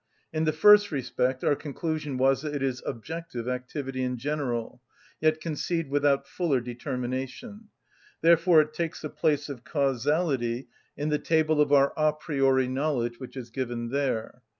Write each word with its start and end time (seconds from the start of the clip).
In 0.33 0.45
the 0.45 0.51
first 0.51 0.91
respect, 0.91 1.43
our 1.43 1.55
conclusion 1.55 2.17
was 2.17 2.41
that 2.41 2.55
it 2.55 2.63
is 2.63 2.81
objective 2.87 3.47
activity 3.47 4.01
in 4.01 4.17
general, 4.17 4.81
yet 5.19 5.39
conceived 5.39 5.91
without 5.91 6.25
fuller 6.27 6.59
determination; 6.59 7.67
therefore 8.21 8.61
it 8.61 8.73
takes 8.73 9.01
the 9.01 9.09
place 9.11 9.47
of 9.47 9.63
causality 9.63 10.67
in 10.97 11.09
the 11.09 11.19
table 11.19 11.61
of 11.61 11.71
our 11.71 11.93
a 11.95 12.13
priori 12.13 12.67
knowledge 12.67 13.19
which 13.19 13.37
is 13.37 13.51
given 13.51 13.89
there. 13.89 14.41